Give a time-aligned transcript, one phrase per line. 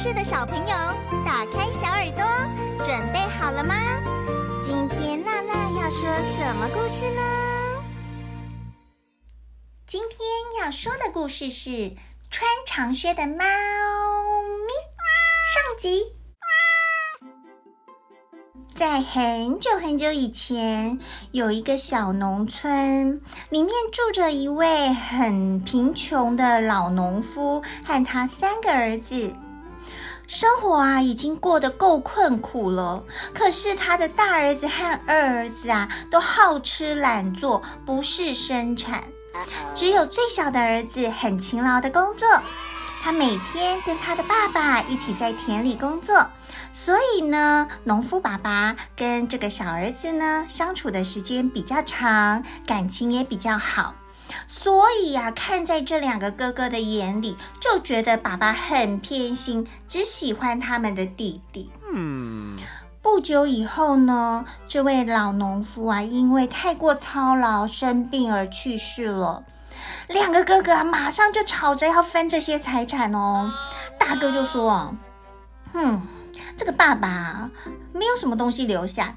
[0.00, 0.76] 是的小朋友，
[1.26, 2.24] 打开小耳朵，
[2.84, 3.74] 准备好了吗？
[4.62, 7.20] 今天娜娜要说什么故事呢？
[9.88, 10.20] 今天
[10.62, 11.96] 要说的故事是
[12.30, 13.44] 穿长靴的猫
[14.68, 14.72] 咪。
[15.52, 16.04] 上集，
[18.76, 21.00] 在很久很久以前，
[21.32, 29.34] 有一个小农村，里面住着一位很贫穷的老农夫和他三个儿子。
[30.28, 33.02] 生活啊，已经过得够困苦了。
[33.32, 39.02] 可是他的大儿子和二儿子啊，都好吃懒做，不事生产。
[39.74, 42.28] 只有最小的儿子很勤劳的工作，
[43.02, 46.26] 他每天跟他的爸爸一起在田里工作。
[46.74, 53.94] 所以呢，农夫爸爸跟这个小儿子呢，相处的时间比较长，感情也比较好。
[54.46, 61.70] 所以呀、啊，看在这两个哥哥的眼里，就觉得爸爸很偏心，只喜欢他们的弟弟。
[61.92, 62.58] 嗯，
[63.00, 69.44] 不久以后呢，这位老农夫啊，因为太过操劳生病而去世了。
[70.08, 73.50] 两个哥哥啊，马上就吵着要分这些财产哦。
[73.98, 74.94] 大哥就说
[75.72, 76.02] ：“哼，
[76.56, 77.50] 这个爸爸
[77.92, 79.16] 没有什么东西留下，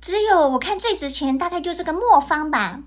[0.00, 2.80] 只有我看最值钱，大概就这个磨坊吧。”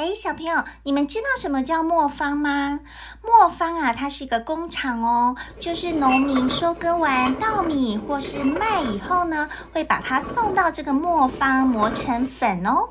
[0.00, 2.80] 哎，小朋友，你们知道什么叫磨坊吗？
[3.22, 12.88] 磨坊啊，它是一个工厂哦，就是农民收割完稻米或是麦以后呢，会把它送到这个磨坊磨成粉哦。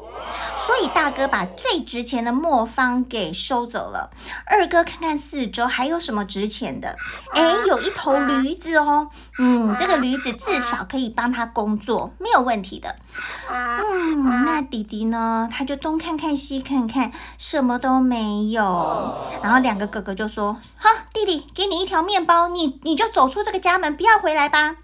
[0.67, 4.11] 所以大哥把最值钱的磨坊给收走了。
[4.45, 6.95] 二哥看看四周还有什么值钱的？
[7.33, 9.09] 哎，有一头驴子哦，
[9.39, 12.95] 嗯，这个驴子至少可以帮他工作，没有问题的。
[13.49, 15.49] 嗯，那弟弟呢？
[15.51, 16.98] 他就东看看西看看，
[17.37, 19.17] 什么都没有。
[19.41, 24.75] 然后两个哥哥就说：“好，弟弟，给你一条面包，你你就走出这个家门，不要回来吧。”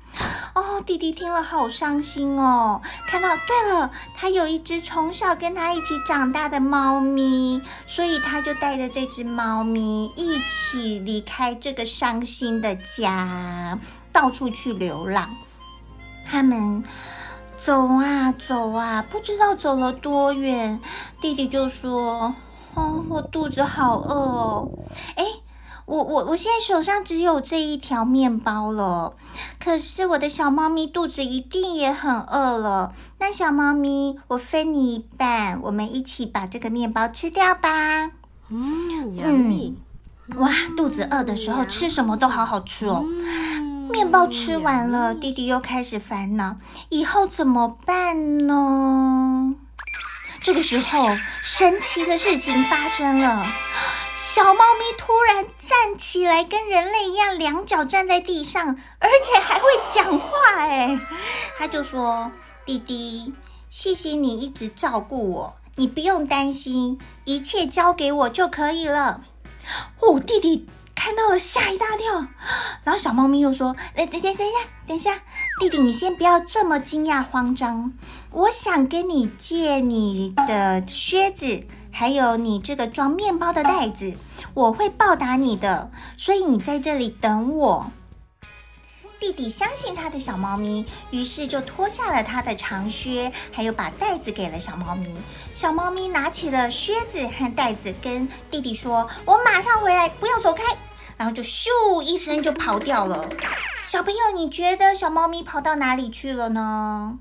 [0.55, 2.81] 哦，弟弟听了好伤心哦。
[3.07, 13.77] 看到，对了，他有一只从小跟他一起长大的猫咪，所以他就带着这只猫咪一起离开这个伤心的家，
[14.13, 15.27] 到处去流浪。
[16.25, 16.83] 他们。
[17.65, 20.79] 走啊走啊，不知道走了多远，
[21.19, 22.35] 弟弟就说
[22.75, 24.69] ：“哦，我肚子好饿哦。
[25.15, 25.25] 哎，
[25.87, 29.15] 我我我现在手上只有这一条面包了，
[29.59, 32.93] 可是我的小猫咪肚子一定也很饿了。
[33.17, 38.11] 那小猫咪，我分你一半，我们一起把这个面包吃掉吧。”
[38.49, 39.75] 嗯，嗯，
[40.37, 43.03] 哇，肚子饿的时候吃什么都好好吃哦。
[43.89, 46.57] 面包吃完了，弟弟又开始烦恼，
[46.89, 49.55] 以后怎么办呢？
[50.41, 51.07] 这个时候，
[51.41, 53.45] 神奇的事情发生了，
[54.19, 60.29] 小猫咪突然站起来，跟人类一样，两脚站在地上，而且还会讲话。
[60.57, 60.99] 哎，
[61.57, 62.31] 他就说
[62.65, 63.33] ：“弟弟，
[63.69, 69.21] 谢谢你一直照顾我，你不用担心，一切交给我就可以了。”
[70.01, 70.67] 哦，弟弟。
[71.05, 72.25] 看到了，吓一大跳。
[72.83, 74.57] 然后小猫咪又说：“哎，等等，等一下，
[74.87, 75.13] 等一下，
[75.59, 77.93] 弟弟，你先不要这么惊讶慌张。
[78.31, 84.15] 我想跟你借你的靴子，还有你这个装面包的袋子，
[84.55, 85.91] 我会报答你的。
[86.17, 87.91] 所以你在这里等我。”
[89.21, 95.13] 弟弟相信他的小猫咪，于是就脱下了他的长靴，还有把袋子给了小猫咪。
[95.53, 100.63] 小猫咪拿起了靴子和袋子，跟弟弟说：“我马上回来，不要走开。”
[101.17, 103.29] 然后就咻一声就跑掉了。
[103.83, 107.19] 小朋友，你觉得小猫咪跑到哪里去了呢？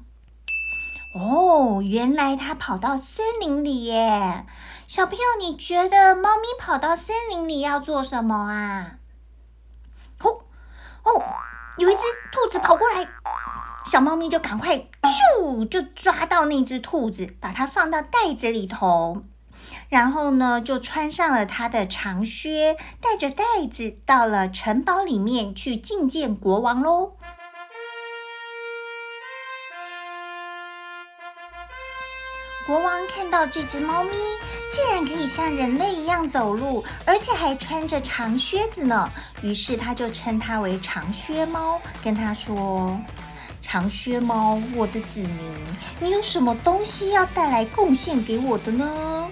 [1.14, 4.46] 哦，原来它跑到森林里耶。
[4.88, 8.98] 小朋友，你觉得猫咪跑到森林里要做什么啊？
[10.20, 10.40] 哦
[11.04, 11.22] 哦，
[11.78, 12.00] 有一只
[12.32, 13.06] 兔子跑过来，
[13.86, 19.22] 小猫咪就赶快咻就抓到那只兔子，把它放到袋子里头。
[19.88, 27.12] 然后呢，就穿上了他的长靴，带着袋子到了城堡里面去觐见国王喽。
[32.66, 34.10] 国王看到这只猫咪
[34.72, 39.06] 竟然可以像人类一样走路，而且还穿着长靴子呢，
[39.42, 42.98] 于是他就称它为长靴猫，跟他说
[43.60, 45.54] ：“长靴猫，我的子民，
[46.00, 49.28] 你有什么东西要带来贡献给我的呢？”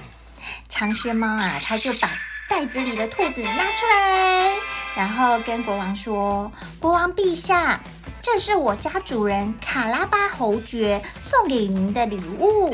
[0.72, 2.08] 长靴猫啊，他就把
[2.48, 4.50] 袋子里的兔子拿出来，
[4.96, 7.78] 然后跟国王说：“国王陛下。”
[8.22, 12.70] 这是我家主人卡拉巴侯爵送给您的礼物，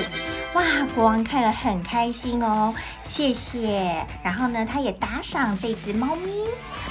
[0.52, 0.62] 哇！
[0.94, 2.72] 国王看了很开心哦，
[3.02, 4.06] 谢谢。
[4.22, 6.44] 然后呢，他也打赏这只猫咪，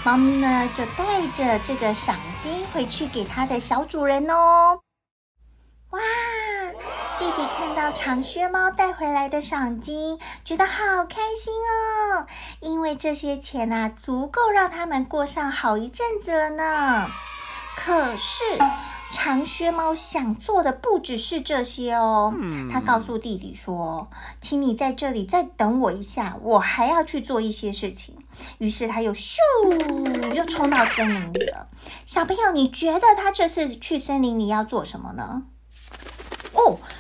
[0.04, 4.80] 猫咪呢就带着这个赏金回去给他的小主人哦。
[5.92, 6.00] 哇！
[7.20, 12.28] 弟弟看到长靴猫带回来的赏金，觉得好开心哦，
[12.60, 17.08] 因为这些钱啊，足够让他们过上好一阵子了呢。
[17.76, 18.44] 可是，
[19.12, 22.34] 长靴猫想做的不只是这些哦。
[22.72, 24.10] 他告诉弟弟说
[24.40, 28.16] ：“请你在这里再等我一下，我还要去做一些事情。”
[28.60, 29.38] 于是他又咻，
[30.36, 31.68] 又冲到森林里了。
[32.06, 35.44] 小朋友，你觉得他这次去森林里要做什么呢？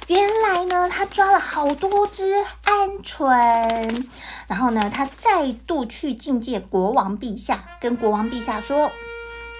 [0.07, 2.33] 原来呢，他抓了好多只
[2.63, 4.07] 鹌鹑，
[4.47, 8.89] 然后呢，他再度去觐见国王陛下，跟国王陛下说：“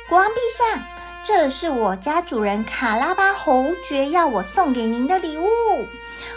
[0.08, 0.82] 国王陛下。”
[1.26, 5.46] 这是我家主人卡拉巴侯爵要我送给您的礼物。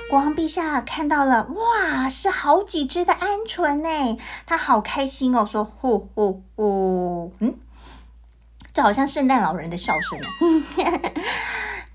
[0.09, 7.55] 国王陛下看到了，哇，是好几只的鹌鹑呢，他好开心哦，说：“呼呼呼，嗯，
[8.75, 10.19] 这好像圣诞老人的笑声。”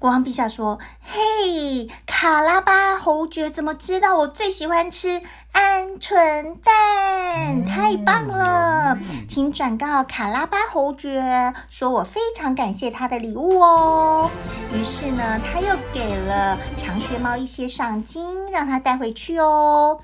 [0.05, 5.19] 国王陛下说：“嘿，卡拉巴侯爵怎么知道我最喜欢吃
[5.51, 7.65] 鹌鹑蛋？
[7.65, 8.95] 太棒了！
[9.27, 14.29] 请转告卡拉巴侯爵，说我非常感谢他的礼物哦。”
[14.71, 19.99] 于是呢，他又给了长靴猫一些赏金，让他带回去哦。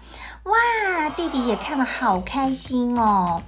[0.46, 3.40] 哇，弟弟也看了好开心哦。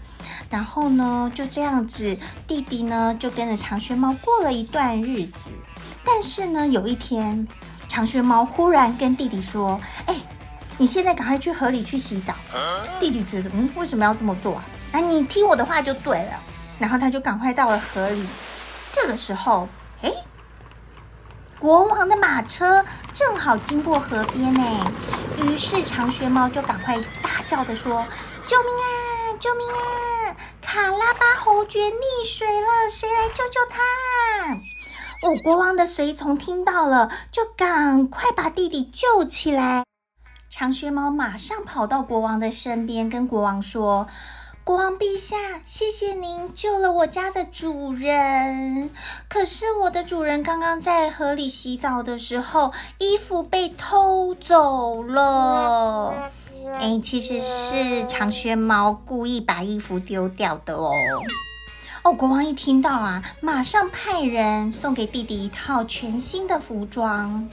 [0.52, 2.16] 然后呢，就这样子，
[2.48, 5.50] 弟弟呢就跟着长靴猫过了一段日子。
[6.06, 7.48] 但是呢，有一天，
[7.88, 10.16] 长靴猫忽然跟弟弟说：“哎，
[10.78, 12.34] 你现在赶快去河里去洗澡。”
[13.00, 14.64] 弟弟觉得，嗯，为什么要这么做啊？
[14.94, 16.34] 啊，你听我的话就对了。
[16.80, 18.26] 然后他就赶快到了河里。
[18.92, 19.68] 这个时候，
[20.02, 20.12] 哎，
[21.60, 22.84] 国王的马车
[23.14, 24.92] 正好经过河边呢。
[25.44, 28.06] 于是长靴猫就赶快大叫的说
[28.46, 28.86] ：“救命啊！
[29.40, 30.36] 救命啊！
[30.62, 33.80] 卡拉巴侯爵溺水了，谁来救救他？”
[35.24, 39.86] 哦，国王的随从听到了，就赶快把弟弟救起来。
[40.50, 44.08] 长靴猫马上跑到国王的身边，跟国王说
[44.66, 48.90] ：“国王陛下，谢谢您救了我家的主人。
[49.30, 56.32] 可是我的主人刚刚在河里洗澡的时候，衣服被偷走了。
[56.80, 60.92] 哎，其实是长靴猫故意把衣服丢掉的哦。”
[62.04, 67.50] 哦，国王一听到啊，马上派人送给弟弟一套全新的服装。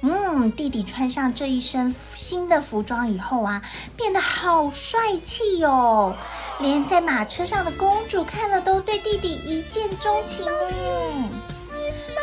[0.00, 3.62] 嗯，弟弟穿上这一身新的服装以后啊，
[3.96, 6.16] 变得好帅气哟！
[6.58, 11.30] 连在马车上的公主看了都对弟弟一见钟情哎。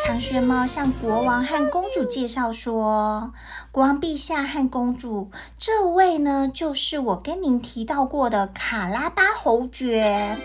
[0.06, 3.32] 长靴猫向国王和公主介绍说
[3.72, 10.36] ：“国王陛下和公主，这位呢，就是我跟您提到过的卡拉巴侯爵。”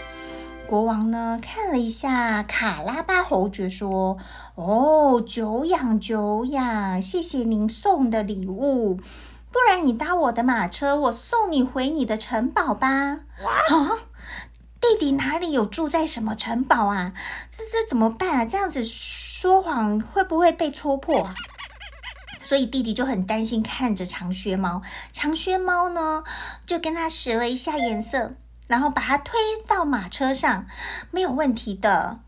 [0.73, 4.17] 国王呢，看了一下卡拉巴侯爵，说
[4.57, 8.95] ：“哦，久仰久仰，谢谢您送的礼物。
[8.95, 12.89] 不然你搭我的马车，我送你回你的城堡吧。”
[13.69, 13.99] 啊，
[14.81, 17.13] 弟弟哪里有住在什么城堡啊？
[17.51, 18.45] 这这怎么办啊？
[18.47, 21.35] 这样子说谎会不会被戳破啊？
[22.43, 24.81] 所以弟弟就很担心，看着长靴猫。
[25.13, 26.25] 长靴猫呢，
[26.65, 28.33] 就跟他使了一下眼色。
[28.73, 29.39] 然后把他推
[29.69, 30.65] 到马车上，
[31.11, 32.21] 没有问题的。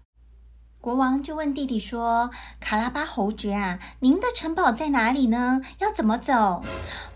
[0.85, 2.29] 国王就问弟弟说
[2.61, 5.63] ：“卡拉巴侯爵啊，您的城堡在哪里呢？
[5.79, 6.63] 要怎么走？”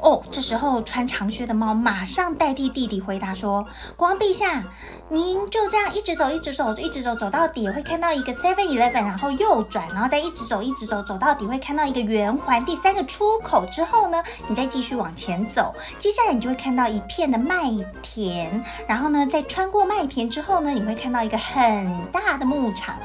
[0.00, 4.64] 哦，这时候穿长靴的猫马上代替弟弟回答说：“国王陛下，
[5.10, 17.70] 您就这样一直走，一直走，一直走，走到底会看到一个 Seven Eleven，然后右转，然后再一直走，一直走，走到底会看到一个圆环，第三个出口之后呢，你再继续往前走，接下来你就会看到一片的麦
[18.00, 22.96] 田，然后呢，再穿过麦田之后呢，你会看到一个很大的牧场。”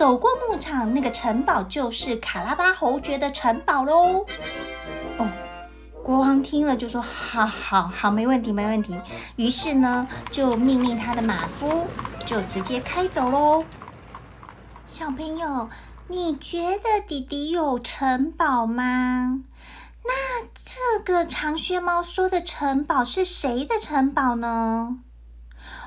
[0.00, 4.24] 走过牧场，那个城堡就是卡拉巴侯爵的城堡喽。
[5.18, 5.28] 哦，
[6.02, 8.98] 国王听了就说：“好好好，没问题，没问题。”
[9.36, 11.86] 于是呢，就命令他的马夫
[12.24, 13.62] 就直接开走喽。
[14.86, 15.68] 小朋友，
[16.08, 19.42] 你觉得弟弟有城堡吗？
[20.02, 24.96] 那这个长靴猫说的城堡是谁的城堡呢？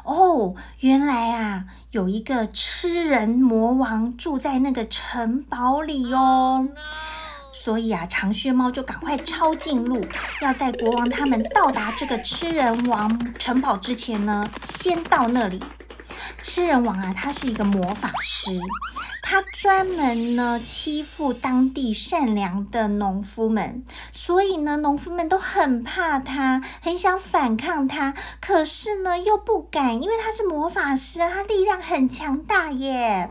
[0.04, 6.68] 哦，原来啊，有一个吃人魔王住在那个城堡里哦。
[7.54, 10.06] 所以啊，长靴猫就赶快抄近路，
[10.42, 15.64] 要在国王他们到达这个吃人王城堡之前呢，先到那里。
[16.42, 18.51] 吃人王啊，他是一个魔法师，
[19.22, 33.30] 他专门呢欺负当地善良的农夫们，所以呢，农夫们都很怕他，很想反抗他，可是呢又不敢，因为他是魔法师，他力量很强大耶。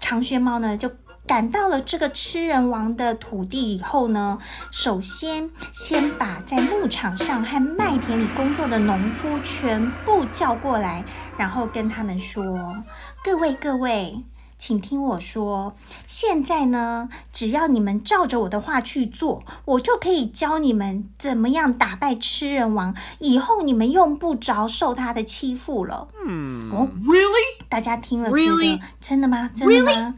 [0.00, 0.90] 长靴猫呢就。
[1.28, 4.38] 赶到了这个吃人王的土地以后呢，
[4.72, 11.04] 首先先把在牧场上和麦田里工作的农夫全部叫过来，
[11.36, 12.82] 然后跟他们说
[13.22, 14.24] ：“各位各位，
[14.58, 27.66] 请听我说，现在呢，只要你们照着我的话去做，我就可以教你们怎么样打败吃人王，以后你们用不着受他的欺负了。”嗯，哦，Really？
[27.68, 28.80] 大家听了觉得?
[28.98, 29.50] 真的吗？
[29.54, 30.14] 真的吗？Really?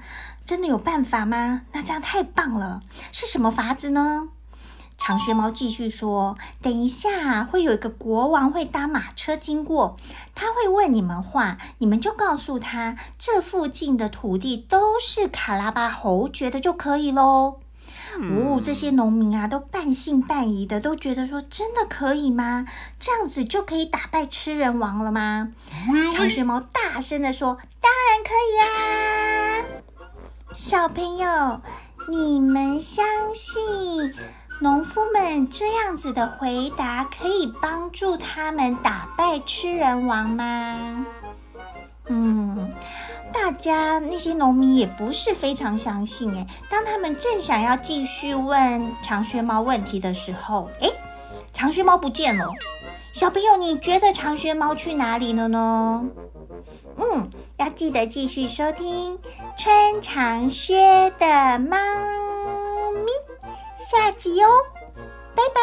[0.50, 1.62] 真的有办法吗？
[1.70, 2.82] 那这样太棒了！
[3.12, 4.26] 是什么法子呢？
[4.98, 9.96] 长靴猫继续说：“等一下，会有一个国王会搭马车经过，
[10.34, 17.60] 他会问你们话，你们就告诉他，这附近的土地都是卡拉巴侯爵的就可以喽。”
[18.18, 22.66] 嗯、哦，这些农民啊，都半信半疑的，都觉得说：“真的可以吗？
[22.98, 25.52] 这样子就可以打败吃人王了吗？”
[26.12, 28.98] 长靴猫大声的说：“当然可以啊！”
[30.70, 31.60] 小朋友，
[32.06, 34.14] 你们相信
[34.60, 41.06] 农夫们这样子的回答可以帮助他们打败吃人王吗？
[42.06, 42.70] 嗯，
[43.32, 46.46] 大家那些农民也不是非常相信诶。
[46.70, 50.92] 当他们正想要继续问长靴猫问题的时候，诶，
[51.52, 52.48] 长靴猫不见了。
[53.12, 56.06] 小朋友，你觉得长靴猫去哪里了呢？
[56.96, 59.18] 嗯，要记得继续收听
[59.56, 61.76] 穿长靴的猫
[62.92, 63.10] 咪
[63.76, 64.48] 下集哦，
[65.34, 65.60] 拜拜！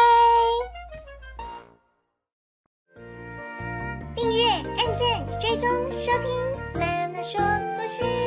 [4.16, 7.40] 订阅、按键、追踪、收听，妈妈说
[7.78, 8.17] 故事。